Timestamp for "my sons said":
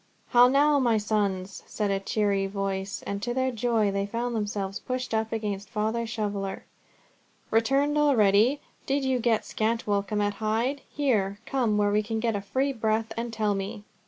0.79-1.91